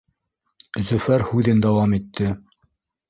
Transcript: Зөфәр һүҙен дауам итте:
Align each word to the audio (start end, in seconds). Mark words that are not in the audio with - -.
Зөфәр 0.87 1.25
һүҙен 1.29 1.63
дауам 1.67 1.97
итте: 1.99 2.33